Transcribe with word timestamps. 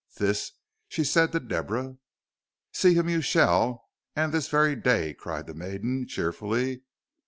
This 0.17 0.53
she 0.87 1.03
said 1.03 1.31
to 1.31 1.39
Deborah. 1.39 1.97
"See 2.73 2.95
him 2.95 3.07
you 3.07 3.21
shall, 3.21 3.85
and 4.15 4.33
this 4.33 4.47
very 4.47 4.75
day," 4.75 5.13
cried 5.13 5.45
the 5.45 5.53
maiden, 5.53 6.07
cheerfully. 6.07 6.81